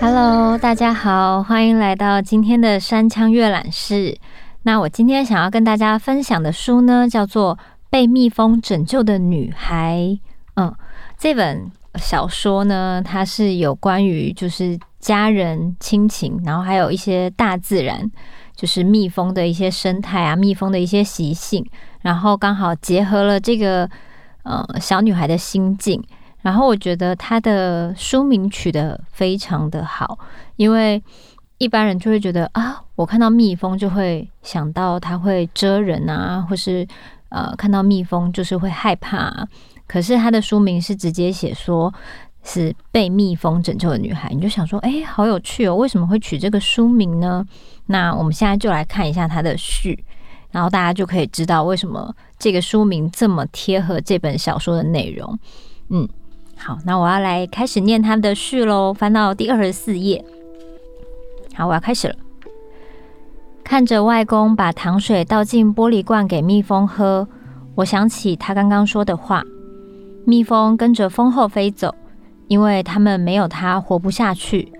[0.00, 4.16] Hello，大家好，欢迎来到今天的山羌阅览室。
[4.62, 7.54] 那我今天想要跟大家分享的书呢，叫做
[7.90, 9.98] 《被蜜蜂拯救的女孩》。
[10.54, 10.74] 嗯，
[11.18, 18.10] 这本小说呢，它是有关于就是家人亲情，然后还有一些大自然，
[18.60, 21.64] 就是蜜蜂的一些生态啊，蜜蜂的一些习性，
[22.02, 23.88] 然后刚好结合了这个
[24.42, 26.04] 呃小女孩的心境。
[26.42, 30.18] 然后我觉得她的书名取得非常的好，
[30.56, 31.02] 因为
[31.56, 36.86] 一般人就会觉得啊，我看到蜜蜂就会想到它会蛰人啊，或是
[37.30, 39.48] 呃看到蜜蜂就是会害怕。
[39.86, 41.92] 可是他的书名是直接写说
[42.42, 47.46] 是被蜜蜂拯救的女孩，你就想说，哎，好有趣哦，为什么会取这个书名呢？
[47.86, 50.04] 那我们现在就来看一下它的序，
[50.50, 55.38] 然后大家就可以知道为什么这个书名这么贴合这本小说的内容。
[55.88, 56.08] 嗯。
[56.62, 58.92] 好，那我要来开始念他的序喽。
[58.92, 60.22] 翻到第二十四页。
[61.54, 62.14] 好，我要开始了。
[63.64, 67.26] 看着外公把糖水倒进玻璃罐给蜜蜂喝，
[67.76, 69.42] 我想起他刚刚说的话：
[70.26, 71.94] 蜜蜂跟着蜂后飞走，
[72.50, 74.72] 因为他们没有它活不下去。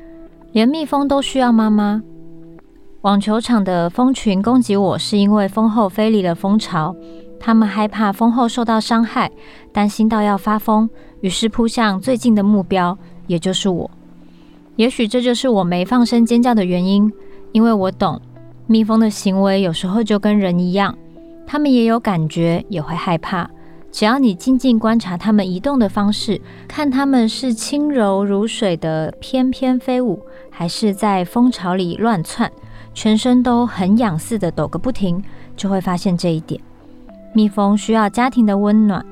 [0.51, 2.03] 连蜜蜂都需要妈妈。
[3.03, 6.97] 网球场的蜂群攻击我是因为蜂后飞离了蜂巢，
[7.39, 9.31] 他们害怕蜂后受到伤害，
[9.73, 10.91] 担心到要发疯。
[11.21, 13.89] 于是扑向最近的目标，也就是我。
[14.75, 17.12] 也许这就是我没放声尖叫的原因，
[17.53, 18.21] 因为我懂，
[18.67, 20.99] 蜜蜂的行为有时候就跟人一样，
[21.47, 23.49] 它们也有感觉，也会害怕。
[23.93, 32.51] 只要你静静观察它们移动的方式，看它们是轻柔如水的翩翩飞舞，还是在蜂巢里乱窜，
[32.95, 35.23] 全身都很痒似的抖个不停，
[35.57, 36.61] 就会发现这一点。
[37.35, 39.05] 蜜蜂需要家庭的温暖。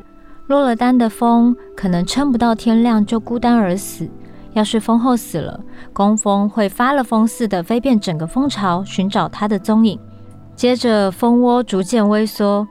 [0.47, 4.09] 落了单的蜂可能撑不到天亮就孤单而死。
[4.55, 5.61] 要是蜂后死了，
[5.93, 9.99] 工蜂会发了疯似的飞遍整个蜂巢寻找它的踪影。
[10.57, 12.67] 接着，蜂窝逐渐萎缩，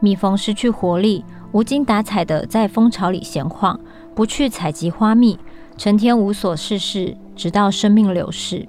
[0.00, 3.78] 蜜蜂失去活力，无精打采地在蜂巢里闲晃，
[4.14, 5.38] 不去采集花蜜，
[5.76, 8.66] 成天无所事事，直到生命流逝。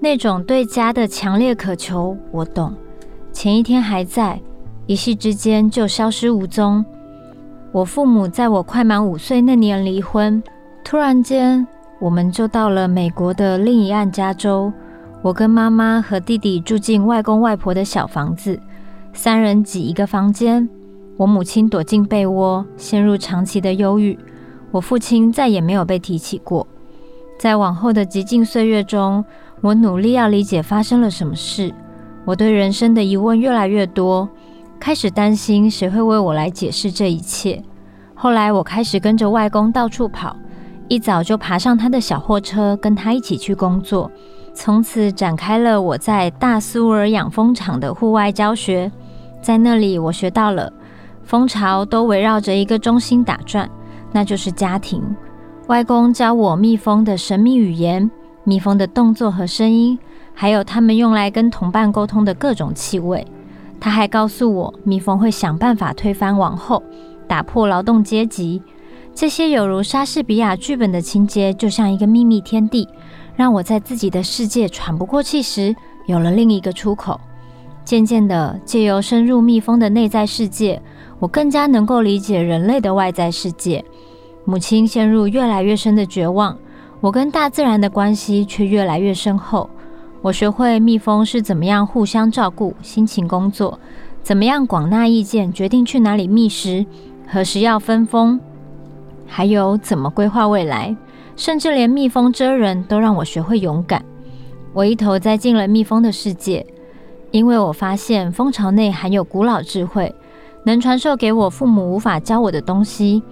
[0.00, 2.74] 那种对家的强烈渴求，我懂。
[3.32, 4.40] 前一天还在，
[4.86, 6.84] 一夕之间就消失无踪。
[7.70, 10.42] 我父母在我快满五岁那年离婚，
[10.84, 11.66] 突然间，
[12.00, 14.72] 我们就到了美国的另一岸加州。
[15.20, 18.58] 我跟妈妈和弟弟住进外公外婆的小房子，
[19.12, 20.68] 三人挤一个房间。
[21.18, 24.16] 我母亲躲进被窝，陷入长期的忧郁。
[24.70, 26.64] 我父亲再也没有被提起过。
[27.40, 29.24] 在往后的极静岁月中，
[29.60, 31.74] 我努力要理解发生了什么事。
[32.24, 34.28] 我对人生的疑问越来越多。
[34.78, 37.64] 开始担心谁会为我来解释这一切。
[38.14, 40.36] 后来我开始跟着外公到处跑，
[40.86, 44.08] 一早就爬上他的小货车，跟他一起去工作。
[44.54, 48.92] 从此展开了我在大苏尔养蜂场的户外教学。
[49.42, 50.72] 在那里，我学到了
[51.28, 53.68] 蜂巢都围绕着一个中心打转，
[54.12, 55.04] 那就是家庭。
[55.66, 58.10] 外公教我蜜蜂的神秘语言、
[58.44, 59.98] 蜜蜂的动作和声音，
[60.32, 63.26] 还有他们用来跟同伴沟通的各种气味。
[63.78, 66.82] 他还告诉我，蜜蜂会想办法推翻王后，
[67.26, 68.62] 打破劳动阶级。
[69.14, 72.88] 这些有如莎士比亚剧本的情节，就像一个秘密天地，
[73.36, 77.20] 让我在自己的世界喘不过气时，有了另一个出口。
[77.88, 80.78] 渐渐的，借由深入蜜蜂的内在世界，
[81.18, 83.82] 我更加能够理解人类的外在世界。
[84.44, 86.54] 母亲陷入越来越深的绝望，
[87.00, 89.70] 我跟大自然的关系却越来越深厚。
[90.20, 93.80] 我学会蜜蜂是怎么样互相照顾、辛勤工作，
[94.22, 96.84] 怎么样广纳意见、决定去哪里觅食、
[97.26, 98.38] 何时要分蜂，
[99.26, 100.94] 还有怎么规划未来，
[101.36, 104.04] 甚至连蜜蜂蛰人都让我学会勇敢。
[104.74, 106.66] 我一头栽进了蜜蜂的世界，
[107.30, 110.14] 因为我发现蜂巢内含有古老智慧，
[110.64, 113.22] 能传授给我父母无法教我的东西。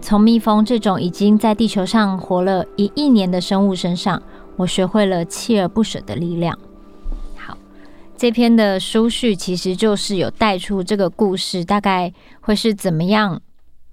[0.00, 4.22] 从蜜蜂这种已经在地球上活了一亿年的生物身上。
[4.56, 6.58] 我学会了锲而不舍的力量。
[7.36, 7.56] 好，
[8.16, 13.40] 这篇的书序其实就是有带出这个故事大概会是怎么样，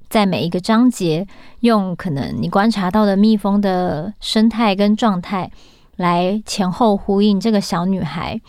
[0.10, 1.28] 在每一个章节
[1.60, 5.52] 用可能你观察到的蜜蜂的生态跟状态
[5.98, 8.42] 来前后呼应这个小女孩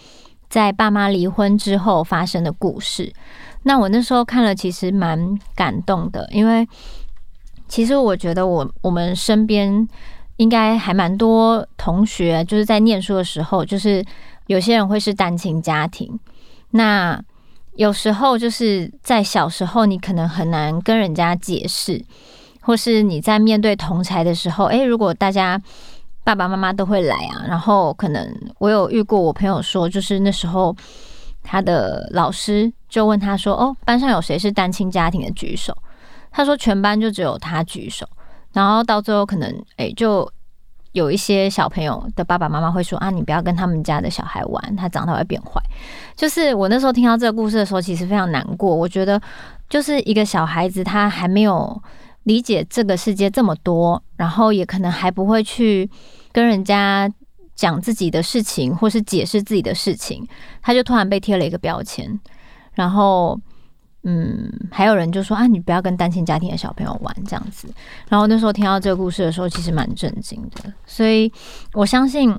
[0.57, 3.13] 在爸妈离婚之后发生的故事。
[3.65, 6.67] 那我那时候看了，其实蛮感动的，因为
[7.69, 9.87] 其实我觉得我我们身边。
[10.39, 14.05] 应该还蛮多同学，就是在念书的时候，就是
[14.49, 16.21] 有些人会是单亲家庭。
[16.73, 17.19] 那
[17.77, 22.05] 有时候就是在小时候，你可能很难跟人家解释，
[22.61, 25.59] 或是你在面对同侪的时候，诶，如果大家
[26.27, 28.29] 爸爸妈妈都会来啊，然后可能
[28.59, 30.75] 我有遇过我朋友说，就是那时候
[31.45, 35.73] 他的老师就问他说：“哦，班上有谁是单亲家庭的举手？”
[36.33, 38.05] 他说全班就只有他举手，
[38.53, 40.29] 然后到最后可能诶就。
[40.93, 45.61] 有一些小朋友的爸爸妈妈会说啊，你不要跟他们家的小孩玩，他长大会变坏。
[46.17, 48.75] 就是我那时候听到这个故事的时候，其实非常难过。
[48.75, 49.21] 我觉得，
[49.69, 51.83] 就是一个小孩子，他还没有
[52.27, 55.91] 理解这个世界这么多，然后也可能还不会去
[56.31, 57.11] 跟人家
[57.57, 60.27] 讲自己的事情，或是解释自己的事情，
[60.61, 62.21] 他就突然被贴了一个标签，
[62.75, 63.41] 然后。
[64.09, 67.67] 嗯，还有人就说啊，你不要跟单亲家庭的小朋友玩这样子。
[68.09, 70.73] 然后那时候听到这个故事的时候，其实蛮震惊的。
[70.87, 71.33] 所以
[71.73, 72.33] 我相信，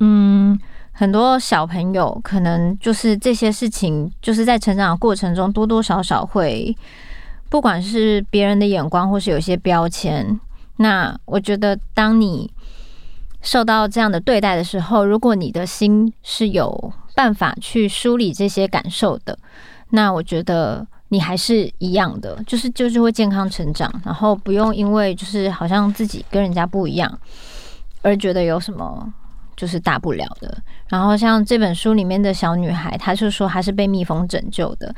[0.00, 0.58] 嗯，
[0.92, 6.74] 很多小朋友可能就是这些事情，就是在成长的过程中多多少少会，
[7.48, 10.38] 不管是别人的眼光，或是有些标签。
[10.76, 12.50] 那我觉得，当你
[13.40, 19.38] 受到这样的对待的时候，如果你的心是有办法去梳理这些感受的。
[19.90, 27.18] 那我觉得你还是一样的，就是就是会健康成长，然后不用因为就是好像自己跟人家不一样，
[28.02, 29.10] 而觉得有什么
[29.58, 30.56] 就是大不了的。
[30.88, 34.94] 然后像这本书里面的小女孩，她就说她是被蜜蜂拯救的。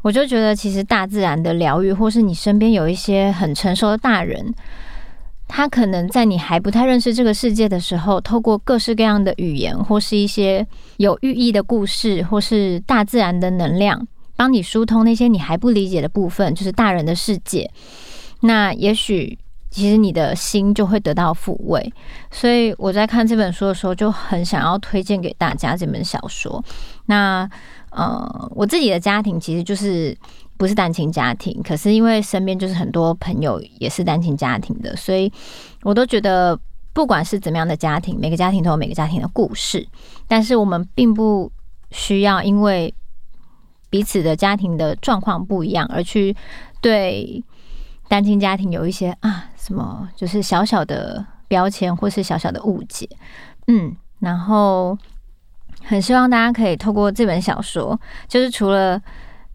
[0.00, 4.54] 我就觉得其实大自然的疗愈，或是你身边有一些很成熟的大人，
[5.48, 10.66] 他可能在你还不太认识这个世界的时候，透过各式各样的语言，或是一些
[10.98, 14.06] 有寓意的故事，或是大自然的能量。
[14.36, 17.70] 帮你疏通那些你还不理解的部分，就是大人的世界。
[18.40, 19.38] 那也许
[19.74, 21.92] 其实你的心就会得到抚慰。
[22.30, 26.64] 所以我在看这本书的时候，就很想要推荐给大家这本小说。
[27.06, 27.48] 那
[27.90, 30.16] 呃，我自己的家庭其实就是
[30.56, 35.32] 不是单亲家庭，可是因为身边就是很多朋友也是单亲家庭的，所以
[35.82, 36.56] 我都觉得
[36.92, 39.88] 不管是怎么样的家庭，每个家庭都有每个家庭的故事。
[40.28, 41.50] 但是我们并不
[41.90, 42.94] 需要因为
[43.90, 46.36] 彼此的家庭的状况不一样，而去
[46.80, 47.42] 对
[48.08, 53.08] 单亲家庭有一些啊什么，就是小小的标签或是小小的误解，
[53.66, 54.98] 嗯，然后
[55.82, 59.00] 很希望大家可以透过这本小说，就是除了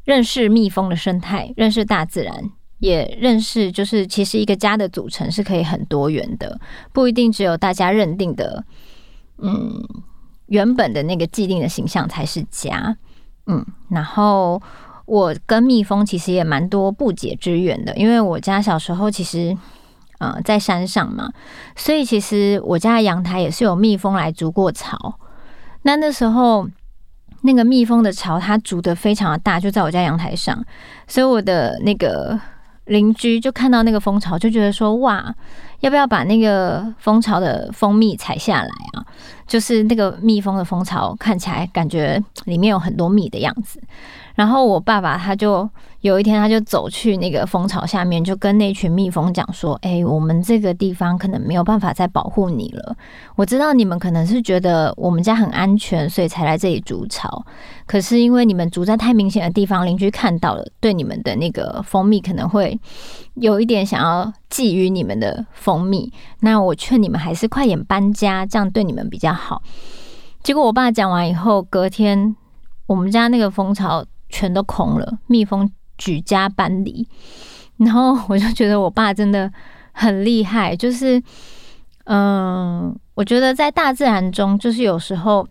[0.05, 6.59] 认识蜜蜂的生态，认识大自然，也认识就是其实一个家的组成是可以很多元的，
[6.91, 8.63] 不一定只有大家认定的，
[9.37, 9.83] 嗯，
[10.47, 12.97] 原本的那个既定的形象才是家。
[13.45, 14.59] 嗯，然后
[15.05, 19.55] 我跟蜜蜂其实也蛮多不解之缘的，因为我家小时候其实
[20.19, 21.29] 呃在山上嘛，
[21.75, 25.19] 所以其实我家阳台也是有蜜蜂来筑过巢。
[25.81, 26.69] 那那时候
[27.41, 30.63] 那个蜜蜂的巢它筑的非常的大，就在我家阳台上，
[31.07, 32.39] 所以我的那个
[32.85, 35.33] 邻居就看到那个蜂巢，就觉得说哇，
[35.81, 39.05] 要不要把那个蜂巢的蜂蜜采下来啊？
[39.47, 43.81] 就是那个蜜蜂的蜂巢看起来感觉里面有很多蜜的样子，
[44.35, 45.67] 然后我爸爸他就
[46.01, 52.95] 有一天他就走去那个蜂巢下面，就跟那群蜜蜂讲说：“哎，我们这个地方可能没有办法再保护你了。
[53.35, 57.43] 我知道你们可能是觉得我们家很安全，所以才来这里筑巢。
[57.87, 62.79] 可是因为你们筑在太明显的地方，邻居看到了，对你们的那个蜂蜜可能会
[63.39, 66.11] 有一点想要觊觎你们的蜂蜜。
[66.41, 69.61] 那我劝你们还是快点搬家，这样对你们比较好。”，
[70.43, 72.35] 结果我爸讲完以后，隔天
[72.87, 77.07] 我们家那个蜂巢全都空了，蜜蜂举家搬离。
[77.77, 79.51] 然后我就觉得我爸真的
[79.93, 81.21] 很厉害，就是，
[82.05, 85.47] 嗯，我觉得在大自然中，就是有时候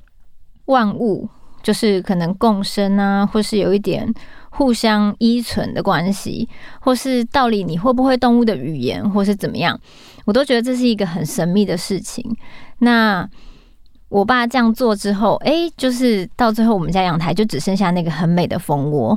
[0.66, 1.28] 万物
[1.62, 4.06] 就是可能共生啊，或是有一点
[4.58, 6.48] 互相依存的关系，
[6.80, 9.78] 或是道理，你会不会动物的语言，或是怎么样，
[10.24, 12.36] 我都觉得这是一个很神秘的事情。
[12.80, 13.24] 那
[14.08, 19.16] 我爸这样做之后，哎、就是到最后，我们家阳台就只剩下那个很美的蜂窝。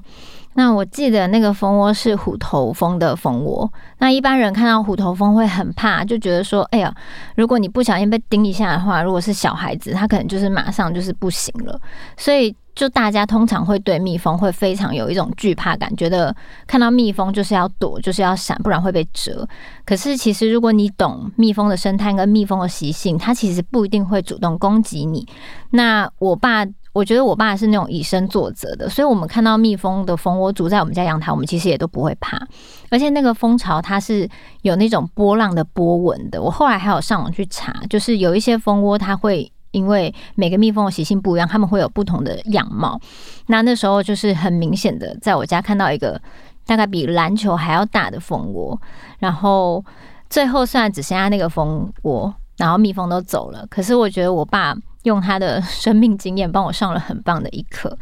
[0.53, 3.67] 那我记得那个蜂窝是虎头蜂的蜂窝。
[3.97, 6.93] 那一般人看到虎头蜂会很怕，就觉得说，哎呀，
[7.35, 11.81] 如果你不小心被叮一下的话，如果是小孩子，他可能就是马上就是不行了。
[12.15, 12.55] 所以。
[12.73, 16.33] 就大家通常会对蜜蜂会非常有一种惧怕感，觉得
[16.65, 19.45] 看到蜜蜂就是要躲，就是要闪，不然会被蛰。
[19.85, 25.27] 可是其实如果你懂蜜蜂的生态跟蜜蜂的习性，它其实不一定会主动攻击你。
[25.71, 32.41] 那我爸，我觉得我爸是那种以身作则的，所以我们看到蜜蜂的蜂窝筑在我们家阳台，我们其实也都不会怕。
[32.89, 34.27] 而且那个蜂巢它是
[34.61, 36.41] 有那种波浪的波纹的。
[36.41, 39.51] 我后来还有上网去查，就是有一些蜂窝它会。
[39.71, 42.99] 因为每个蜜蜂的习性不一样，它们会有不同的样貌。
[43.47, 46.21] 那那时候就是很明显的，在我家看到一个
[46.65, 48.79] 大概比篮球还要大的蜂窝，
[49.19, 49.83] 然后
[50.29, 57.97] 最后虽然只剩下那个蜂窝，然后蜜蜂都走了，可是我觉得我爸用他的生命经验帮我上了很棒的一课。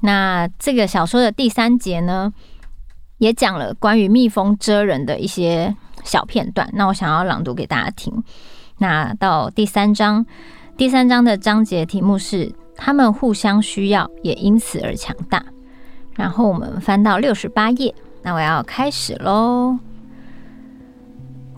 [0.00, 2.32] 那这个小说的第三节呢，
[3.18, 6.68] 也讲了关于蜜蜂蛰人的一些小片段。
[6.72, 8.24] 那我想要朗读给大家听。
[8.78, 10.24] 那到第三章，
[10.80, 15.44] 第三章的章节题目是“他们互相需要，也因此而强大”。
[16.16, 19.78] 然后我们翻到六十八页，那我要开始喽。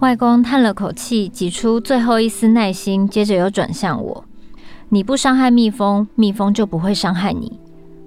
[0.01, 4.25] 外公叹了口气，挤出最后一丝耐心，接着又转向我
[4.91, 7.61] ：“你不伤害蜜蜂，蜜蜂就不会伤害你。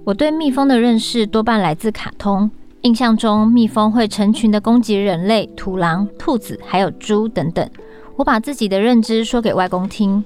[0.04, 2.50] 我对蜜蜂的认识多半来自卡通。”
[2.84, 7.66] 印象中，蜜蜂会成群的攻击人类、土狼、兔子，还有猪等等。
[8.16, 10.22] 我把自己的认知说给外公听，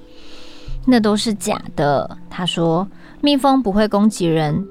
[0.87, 2.19] 那都是假的。
[2.29, 2.89] 他说，
[3.21, 4.67] 蜜蜂不会攻击人，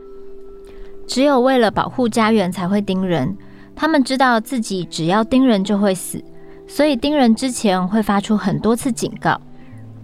[1.08, 3.38] 只有为了保护家园才会叮人。
[3.76, 6.24] 他们知道自己只要叮人就会死，
[6.68, 9.40] 所以叮人之前会发出很多次警告。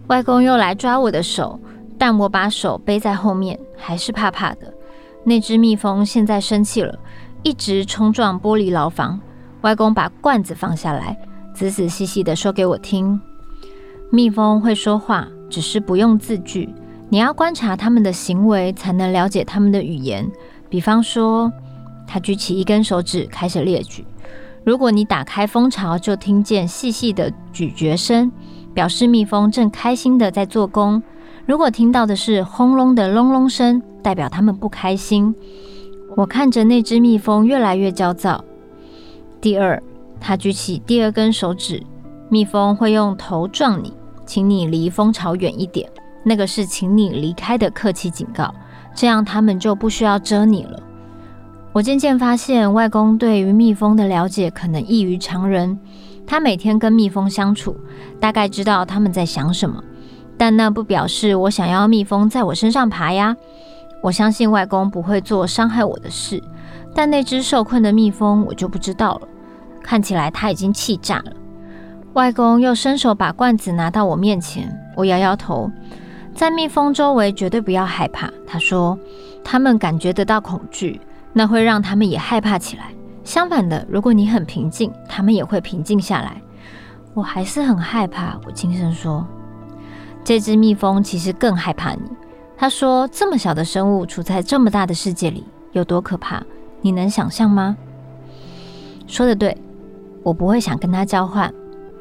[0.07, 1.59] 外公又来抓我的手，
[1.97, 4.73] 但我把手背在后面，还是怕怕的。
[5.23, 6.97] 那只蜜蜂现在生气了。
[7.43, 9.19] 一直冲撞玻璃牢房，
[9.61, 11.15] 外公把罐子放下来，
[11.53, 13.21] 仔仔细细地说给我听：
[14.11, 16.67] 蜜蜂会说话，只是不用字句，
[17.07, 20.29] 你要观察它们的行为，才能了解它们的语言。
[20.67, 21.49] 比方说，
[22.05, 24.05] 他举起一根手指开始列举：
[24.65, 28.29] 如果你打开蜂巢，就听见细细的咀嚼声，
[28.73, 31.01] 表示蜜蜂正开心地在做工；
[31.45, 35.33] 如果听到的是轰隆的隆隆声，代表它们不开心。
[36.17, 38.43] 我看着那只蜜蜂越来越焦躁。
[39.39, 39.81] 第二，
[40.19, 41.81] 他举起第二根手指，
[42.27, 43.93] 蜜蜂会用头撞你，
[44.25, 45.89] 请你离蜂巢远一点。
[46.23, 48.53] 那个是请你离开的客气警告，
[48.95, 50.81] 这样他们就不需要蛰你了。
[51.71, 55.77] 我渐渐发现，外公对于蜜蜂的了解可能异于常人。
[56.25, 57.77] 他每天跟蜜蜂相处，
[58.19, 59.83] 大概知道他们在想什么，
[60.37, 63.35] 但那不表示我想要蜜蜂在我身上爬呀。
[64.01, 66.41] 我相信外公不会做伤害我的事，
[66.95, 69.27] 但那只受困的蜜蜂我就不知道了。
[69.83, 71.31] 看起来他已经气炸了。
[72.15, 75.69] 外公又伸手把罐子拿到我面前，我摇摇头，
[76.33, 78.31] 在蜜蜂周围绝对不要害怕。
[78.47, 78.97] 他说，
[79.43, 81.01] 他们感觉得到恐惧，
[81.33, 82.85] 那会让他们也害怕起来。
[83.25, 86.41] 相反的，如果你很平静，他们也会平静下来。
[87.13, 88.39] 我还是很害怕。
[88.45, 89.27] 我轻声说，
[90.23, 92.03] 这只蜜蜂其实更害怕你。
[92.55, 95.43] 他说：“这么小的生物处在这么大的世界里，
[95.73, 96.41] 有多可怕？
[96.79, 97.75] 你能想象吗？”
[99.05, 99.57] 说得对，
[100.23, 101.53] 我不会想跟他交换。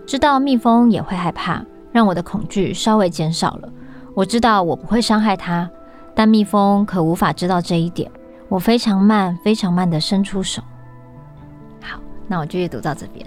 [0.07, 3.69] 知道蜜蜂也会害怕，让我的恐惧稍微减少了。
[4.15, 5.69] 我知道我不会伤害它，
[6.15, 8.11] 但蜜蜂可无法知道这一点。
[8.49, 10.63] 我非常慢，非常慢地伸出手。
[11.83, 13.27] 好，那我就阅读到这边。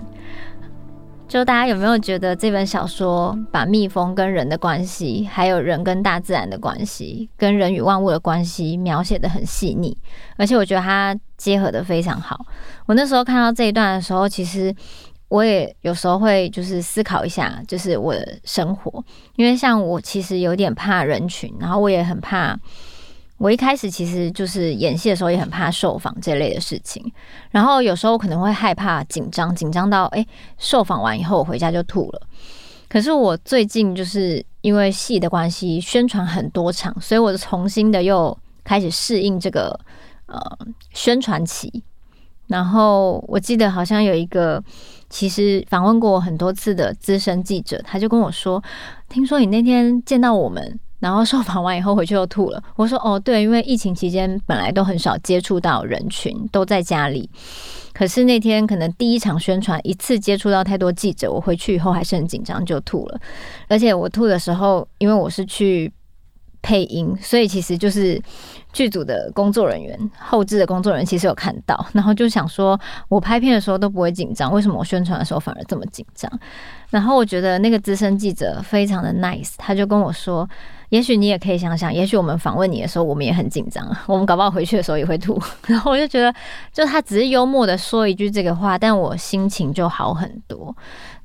[1.27, 9.98] 就大家有没有觉得这本小说把蜜蜂跟人的关系，还有人跟大自然的关系，跟人与万物的关系描写的很细腻，
[10.38, 12.46] 而且我觉得它结合得非常好。
[12.86, 14.74] 我那时候看到这一段的时候，其实
[15.29, 19.03] 我也有时候会就是思考一下，就是我的生活，
[19.36, 22.57] 因为像我其实有点怕人群，然后我也很怕。
[23.38, 27.03] 我一开始其实就是演戏的时候也很怕受访这类的事情，
[27.51, 30.25] 然后有时候可能会害怕紧张，紧张到诶，
[30.57, 32.22] 受访完以后我回家就吐了。
[32.89, 39.79] 可是我最近就是因为戏的关系，宣传很多场，所以我就重新的又开始适应这个
[40.25, 40.41] 呃
[40.93, 41.84] 宣传期。
[42.48, 44.63] 然后我记得好像有一个
[45.10, 48.63] 其实访问过我很多次的资深记者，他就跟我说
[49.10, 52.63] ：“听说你那天见到我们。”然后受访完以后回去又吐了。
[52.75, 57.30] 我说哦，对，因为疫情期间本来都很少接触到人群，都在家里。
[57.94, 63.20] 可是那天可能第一场宣传一次接触到太多记者，我回去以后还是很紧张，就吐了。
[63.68, 65.92] 而且我吐的时候，因为我是去
[66.62, 68.22] 配音，所以其实就是
[68.74, 76.32] 剧组的工作人员、后制的工作人员其实有看到， 然后就想说我拍片的时候都不会紧张，为什么我宣传的时候反而这么紧张？
[76.90, 80.48] 然后我觉得那个资深记者非常的 nice，他就跟我说。
[80.90, 85.38] 也许你也可以想想，也许我们访问你的时候，我们也很紧张，我们搞不好回去的时候也会吐。
[85.68, 86.34] 然后我就觉得，
[86.72, 90.74] 就他只是幽默的说一句这个话，但我心情就好很多。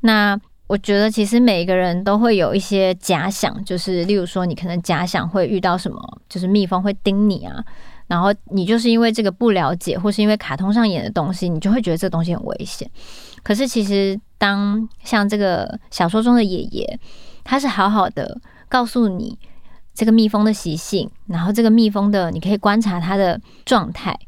[0.01, 0.37] 那
[0.73, 6.01] 我觉得，其实每个人都会有一些假想，就是例如说，你可能假想会遇到什么，
[6.31, 7.63] 就是蜜蜂会叮你啊，
[8.07, 12.91] 然后你就是因为这个不了解，或是因为卡通上演的东西，你就会觉得这个东西很危险。
[13.43, 16.99] 可是其实，当像这个小说中的爷爷，
[17.45, 19.39] 他是好好的告诉你。
[19.93, 24.19] 这个蜜蜂的习性，然后这个蜜蜂的你可以观察它的状态，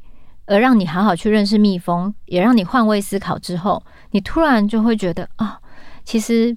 [0.45, 5.59] 而让你好好去认识蜜蜂，也让你换位思考之后，你突然就会觉得啊、
[6.05, 6.57] 其实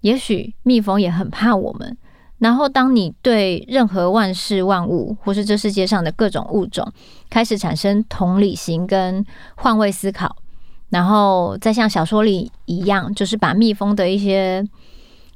[0.00, 1.96] 也许蜜蜂也很怕我们。
[2.38, 6.92] 然后，当你对任何万事万物，或是这世界上的各种物种，
[7.30, 10.34] 开始产生同理心跟换位思考，
[10.90, 14.66] 然后再像小说里一样，就是把蜜蜂的一些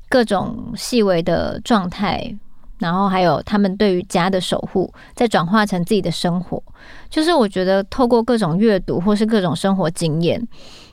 [0.08, 2.36] 各种细微的状态，
[2.80, 6.60] 然后还有他们对于家的守护，再转化成自己的生活。
[7.08, 10.44] 就是我觉得，透过各种阅读或是各种生活经验。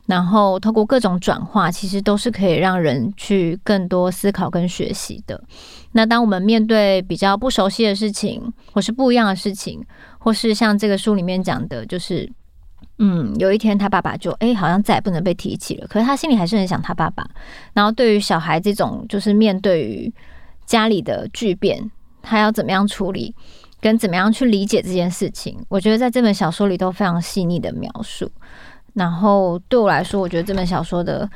[0.05, 5.41] 然后透过各种转化，其实都是可以让人去更多思考跟学习的。
[5.93, 9.81] 那当我们面对比较不熟悉的事情，或是不一样的事情，
[10.19, 12.29] 或是像这个书里面讲的，就是
[12.99, 15.87] 嗯，有一天他爸爸就哎，好像再也不能被提起了。
[15.87, 17.25] 可是他心里还是很想他爸爸。
[17.73, 20.13] 然后对于小孩这种，就是面对于
[20.65, 21.89] 家里的巨变，
[22.21, 23.33] 他要怎么样处理，
[23.79, 28.29] 跟怎么样去理解这件事情，我觉得在这本小说里都非常细腻的描述。
[28.93, 31.27] 然后对我来说，我觉得这本小说的，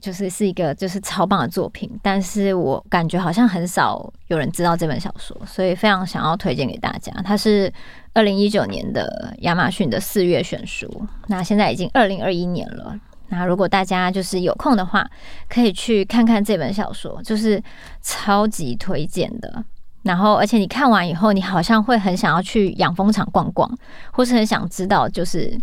[0.00, 1.90] 就是是一个就是超棒的作品。
[2.00, 7.12] 但是我感觉好像很少有人知道这本小说，所以非常想要推荐给大家。
[7.24, 7.72] 它是
[8.12, 10.88] 二零一九年的亚马逊的四月选书，
[11.26, 12.96] 那现在已经二零二一年了。
[13.30, 15.04] 那如果大家就是有空的话，
[15.48, 17.60] 可以去看看这本小说，就是
[18.00, 19.64] 超级推荐的。
[20.02, 23.68] 然后，而且你看完以后，你好像会很想要去养蜂场逛逛，
[24.12, 25.58] 或是很想知道就是。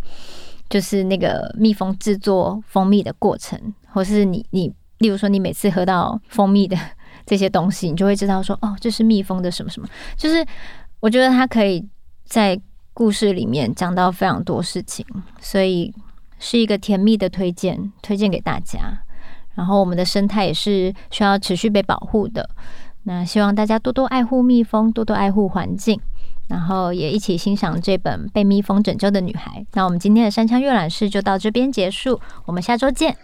[0.69, 3.59] 就是那个蜜蜂制作蜂蜜的过程，
[3.91, 6.77] 或是你你，例如说你每次喝到蜂蜜的
[7.25, 9.87] 这些东西，你就会知道说，哦，这是蜜蜂的什么什么。
[10.17, 10.45] 就是
[10.99, 11.87] 我觉得它可以
[12.25, 12.59] 在
[12.93, 15.05] 故事里面讲到非常多事情，
[15.39, 15.93] 所以
[16.39, 19.01] 是一个甜蜜的推荐，推荐给大家。
[19.53, 22.49] 然后我们的生态也是需要持续被保护的，
[23.03, 25.99] 那希望大家多多爱护蜜蜂，多多爱护环境。
[26.47, 29.65] 然后也一起欣赏这本被蜜蜂拯救的女孩。
[29.73, 33.15] 那我们今天的山枪阅览室就到这边结束，我们下周见。